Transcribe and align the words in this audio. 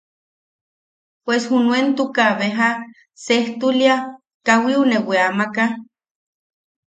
Pues 1.25 1.45
junuentuka, 1.47 2.25
beja 2.41 2.69
sejtulia, 3.25 3.95
kawiu 4.47 4.81
ne 4.89 4.97
weamaka. 5.07 5.65